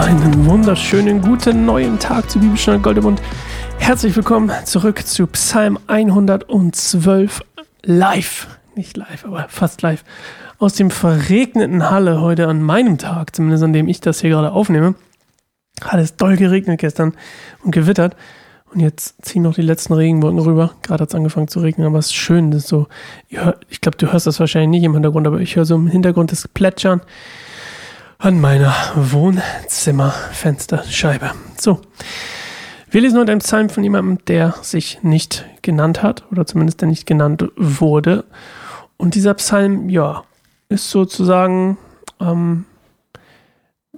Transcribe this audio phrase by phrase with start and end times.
[0.00, 3.20] Einen wunderschönen guten neuen Tag zu Bibelstunde Goldemund.
[3.76, 7.42] Herzlich willkommen zurück zu Psalm 112
[7.82, 8.46] live.
[8.74, 10.02] Nicht live, aber fast live.
[10.58, 14.52] Aus dem verregneten Halle heute an meinem Tag, zumindest an dem ich das hier gerade
[14.52, 14.94] aufnehme.
[15.82, 17.12] Hat es doll geregnet gestern
[17.62, 18.16] und gewittert.
[18.72, 20.72] Und jetzt ziehen noch die letzten Regenwolken rüber.
[20.80, 22.50] Gerade hat es angefangen zu regnen, aber es ist schön.
[22.50, 22.88] Das ist so,
[23.28, 26.32] ich glaube, du hörst das wahrscheinlich nicht im Hintergrund, aber ich höre so im Hintergrund
[26.32, 27.02] das Plätschern
[28.20, 31.32] an meiner Wohnzimmerfensterscheibe.
[31.58, 31.80] So.
[32.90, 36.88] Wir lesen heute einen Psalm von jemandem, der sich nicht genannt hat, oder zumindest der
[36.88, 38.26] nicht genannt wurde.
[38.98, 40.24] Und dieser Psalm, ja,
[40.68, 41.78] ist sozusagen,
[42.20, 42.66] ähm,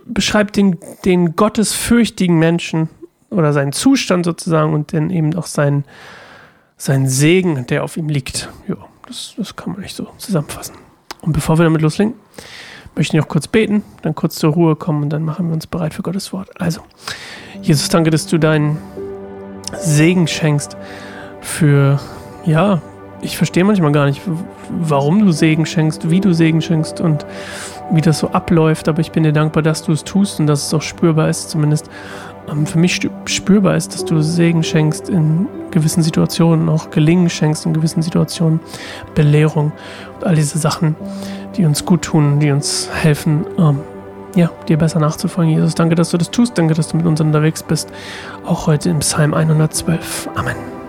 [0.05, 2.89] beschreibt den, den gottesfürchtigen Menschen
[3.31, 5.85] oder seinen Zustand sozusagen und dann eben auch seinen,
[6.77, 8.49] seinen Segen, der auf ihm liegt.
[8.69, 8.77] Ja,
[9.07, 10.77] das, das kann man nicht so zusammenfassen.
[11.23, 12.15] Und bevor wir damit loslegen,
[12.95, 15.95] möchte noch kurz beten, dann kurz zur Ruhe kommen und dann machen wir uns bereit
[15.95, 16.49] für Gottes Wort.
[16.61, 16.81] Also,
[17.63, 18.79] Jesus, danke, dass du deinen
[19.79, 20.77] Segen schenkst
[21.41, 21.99] für,
[22.45, 22.83] ja,
[23.23, 24.21] ich verstehe manchmal gar nicht,
[24.69, 27.25] warum du Segen schenkst, wie du Segen schenkst und
[27.93, 30.67] wie das so abläuft, aber ich bin dir dankbar, dass du es tust und dass
[30.67, 31.89] es auch spürbar ist, zumindest
[32.51, 37.67] ähm, für mich spürbar ist, dass du Segen schenkst in gewissen Situationen, auch Gelingen schenkst
[37.67, 38.61] in gewissen Situationen,
[39.15, 39.73] Belehrung
[40.17, 40.97] und all diese Sachen,
[41.57, 43.81] die uns gut tun, die uns helfen, ähm,
[44.35, 45.53] ja, dir besser nachzufolgen.
[45.53, 46.57] Jesus, danke, dass du das tust.
[46.57, 47.91] Danke, dass du mit uns unterwegs bist.
[48.47, 50.31] Auch heute im Psalm 112.
[50.35, 50.82] Amen.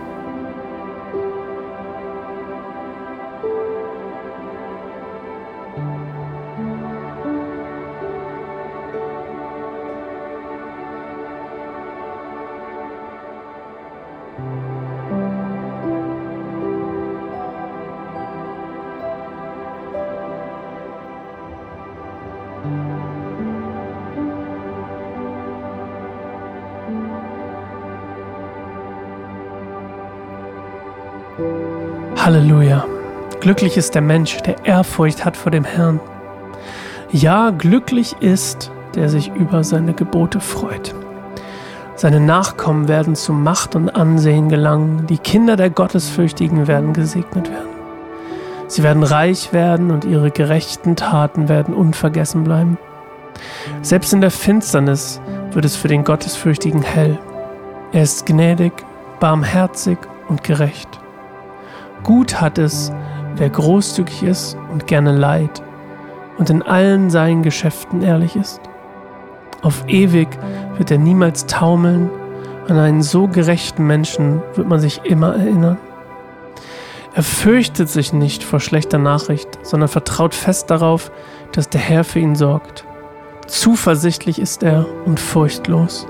[32.24, 32.86] Halleluja.
[33.40, 36.00] Glücklich ist der Mensch, der Ehrfurcht hat vor dem Herrn.
[37.10, 40.94] Ja, glücklich ist, der sich über seine Gebote freut.
[41.96, 47.73] Seine Nachkommen werden zu Macht und Ansehen gelangen, die Kinder der Gottesfürchtigen werden gesegnet werden.
[48.74, 52.76] Sie werden reich werden und ihre gerechten Taten werden unvergessen bleiben.
[53.82, 55.20] Selbst in der Finsternis
[55.52, 57.16] wird es für den Gottesfürchtigen hell.
[57.92, 58.72] Er ist gnädig,
[59.20, 59.96] barmherzig
[60.28, 60.88] und gerecht.
[62.02, 62.90] Gut hat es,
[63.36, 65.62] wer großzügig ist und gerne leid
[66.38, 68.60] und in allen seinen Geschäften ehrlich ist.
[69.62, 70.26] Auf ewig
[70.78, 72.10] wird er niemals taumeln,
[72.66, 75.78] an einen so gerechten Menschen wird man sich immer erinnern.
[77.16, 81.12] Er fürchtet sich nicht vor schlechter Nachricht, sondern vertraut fest darauf,
[81.52, 82.84] dass der Herr für ihn sorgt.
[83.46, 86.08] Zuversichtlich ist er und furchtlos,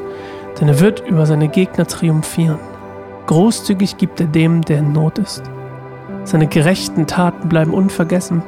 [0.59, 2.59] denn er wird über seine Gegner triumphieren.
[3.27, 5.43] Großzügig gibt er dem, der in Not ist.
[6.25, 8.43] Seine gerechten Taten bleiben unvergessen.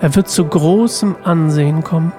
[0.00, 2.12] Er wird zu großem Ansehen kommen.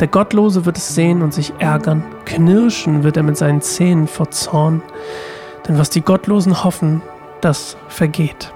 [0.00, 2.02] Der Gottlose wird es sehen und sich ärgern.
[2.24, 4.82] Knirschen wird er mit seinen Zähnen vor Zorn.
[5.68, 7.02] Denn was die Gottlosen hoffen,
[7.40, 8.52] das vergeht.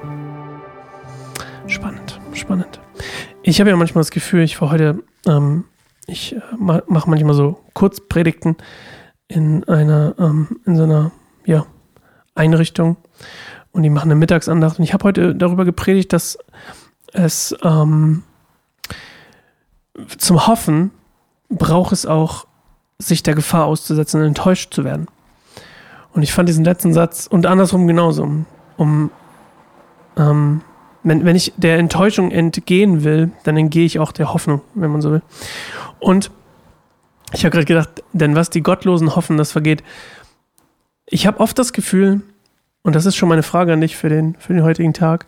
[3.49, 5.67] Ich habe ja manchmal das Gefühl, ich war heute, ähm,
[6.09, 8.57] ich äh, mache manchmal so Kurzpredigten
[9.29, 11.13] in einer, ähm, in so einer,
[11.45, 11.65] ja,
[12.35, 12.97] Einrichtung
[13.71, 14.81] und die machen eine Mittagsandacht.
[14.81, 16.37] Und ich habe heute darüber gepredigt, dass
[17.13, 18.25] es ähm,
[20.19, 20.91] zum Hoffen
[21.49, 22.49] braucht es auch,
[22.99, 25.07] sich der Gefahr auszusetzen enttäuscht zu werden.
[26.13, 28.47] Und ich fand diesen letzten Satz und andersrum genauso, um,
[28.77, 29.11] um
[30.17, 30.63] ähm,
[31.07, 35.01] wenn, wenn ich der Enttäuschung entgehen will, dann entgehe ich auch der Hoffnung, wenn man
[35.01, 35.23] so will.
[36.01, 36.33] Und
[37.33, 39.85] ich habe gerade gedacht, denn was die Gottlosen hoffen, das vergeht.
[41.07, 42.23] Ich habe oft das Gefühl,
[42.83, 45.27] und das ist schon meine Frage an dich für den, für den heutigen Tag,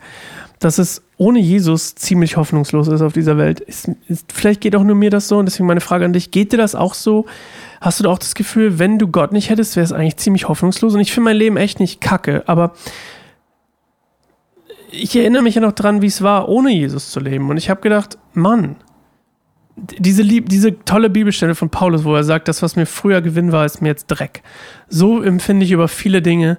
[0.58, 3.60] dass es ohne Jesus ziemlich hoffnungslos ist auf dieser Welt.
[3.60, 6.32] Ist, ist, vielleicht geht auch nur mir das so und deswegen meine Frage an dich,
[6.32, 7.26] geht dir das auch so?
[7.80, 10.94] Hast du auch das Gefühl, wenn du Gott nicht hättest, wäre es eigentlich ziemlich hoffnungslos?
[10.94, 12.72] Und ich finde mein Leben echt nicht kacke, aber
[14.98, 17.48] ich erinnere mich ja noch dran, wie es war, ohne Jesus zu leben.
[17.50, 18.76] Und ich habe gedacht, Mann,
[19.76, 23.52] diese, lieb, diese tolle Bibelstelle von Paulus, wo er sagt, das, was mir früher Gewinn
[23.52, 24.42] war, ist mir jetzt Dreck.
[24.88, 26.58] So empfinde ich über viele Dinge,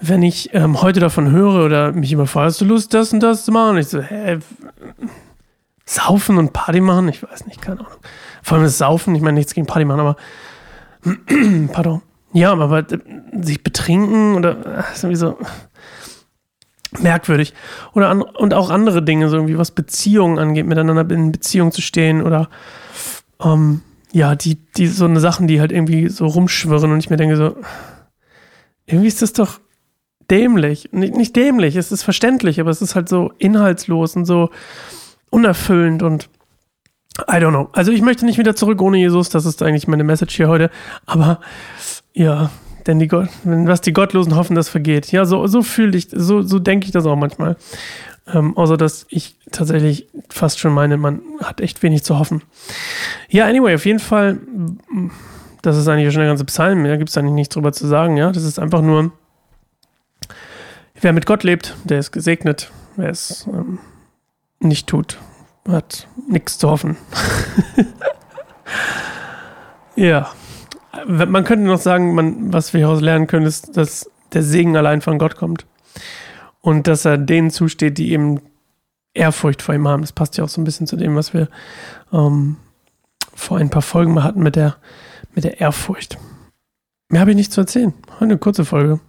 [0.00, 3.20] wenn ich ähm, heute davon höre oder mich immer frage, hast du Lust, das und
[3.20, 3.70] das zu machen?
[3.70, 4.38] Und ich so, hä,
[5.84, 7.08] saufen und Party machen?
[7.08, 7.92] Ich weiß nicht, keine Ahnung.
[8.42, 10.16] Vor allem das Saufen, ich meine nichts gegen Party machen, aber
[11.72, 12.02] pardon.
[12.32, 12.84] Ja, aber
[13.40, 15.38] sich betrinken oder ist irgendwie so
[16.98, 17.54] merkwürdig.
[17.94, 21.82] Oder an, und auch andere Dinge, so irgendwie was Beziehungen angeht, miteinander in Beziehung zu
[21.82, 22.48] stehen oder
[23.42, 27.16] ähm, ja, die, die so eine Sachen, die halt irgendwie so rumschwirren und ich mir
[27.16, 27.56] denke so,
[28.86, 29.60] irgendwie ist das doch
[30.30, 30.90] dämlich.
[30.92, 34.50] Nicht, nicht dämlich, es ist verständlich, aber es ist halt so inhaltslos und so
[35.30, 36.28] unerfüllend und
[37.28, 37.68] I don't know.
[37.72, 40.70] Also ich möchte nicht wieder zurück ohne Jesus, das ist eigentlich meine Message hier heute.
[41.06, 41.40] Aber
[42.12, 42.50] ja,
[42.86, 45.10] denn die Gott, was die Gottlosen hoffen, das vergeht.
[45.12, 47.56] Ja, so, so fühle ich, so, so denke ich das auch manchmal.
[48.32, 52.42] Ähm, außer dass ich tatsächlich fast schon meine, man hat echt wenig zu hoffen.
[53.28, 54.38] Ja, anyway, auf jeden Fall,
[55.62, 58.16] das ist eigentlich schon der ganze Psalm, da gibt es eigentlich nichts drüber zu sagen,
[58.16, 58.32] ja.
[58.32, 59.12] Das ist einfach nur,
[61.00, 62.70] wer mit Gott lebt, der ist gesegnet.
[62.96, 63.78] Wer es ähm,
[64.58, 65.18] nicht tut,
[65.68, 66.96] hat nichts zu hoffen.
[69.96, 70.30] ja.
[71.06, 75.00] Man könnte noch sagen, man, was wir hieraus lernen können, ist, dass der Segen allein
[75.00, 75.66] von Gott kommt.
[76.60, 78.40] Und dass er denen zusteht, die eben
[79.14, 80.02] Ehrfurcht vor ihm haben.
[80.02, 81.48] Das passt ja auch so ein bisschen zu dem, was wir
[82.12, 82.56] ähm,
[83.34, 84.76] vor ein paar Folgen mal hatten mit der,
[85.34, 86.18] mit der Ehrfurcht.
[87.08, 87.94] Mehr habe ich nicht zu erzählen.
[88.18, 89.00] Eine kurze Folge.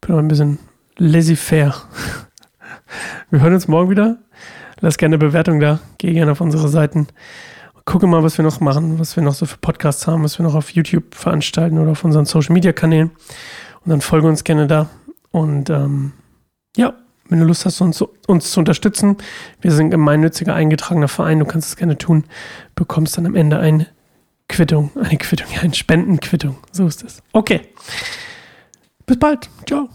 [0.00, 0.58] Bin noch ein bisschen
[0.96, 1.74] laissez-faire.
[3.30, 4.18] Wir hören uns morgen wieder.
[4.80, 5.80] Lass gerne eine Bewertung da.
[5.98, 7.08] Geh gerne auf unsere Seiten.
[7.88, 10.44] Gucke mal, was wir noch machen, was wir noch so für Podcasts haben, was wir
[10.44, 13.12] noch auf YouTube veranstalten oder auf unseren Social Media Kanälen.
[13.82, 14.90] Und dann folge uns gerne da.
[15.30, 16.12] Und ähm,
[16.76, 16.92] ja,
[17.30, 19.16] wenn du Lust hast, uns, uns zu unterstützen,
[19.62, 22.24] wir sind ein gemeinnütziger eingetragener Verein, du kannst es gerne tun,
[22.74, 23.86] bekommst dann am Ende eine
[24.50, 26.58] Quittung, eine Quittung, ja, eine Spendenquittung.
[26.70, 27.22] So ist es.
[27.32, 27.62] Okay.
[29.06, 29.48] Bis bald.
[29.66, 29.88] Ciao.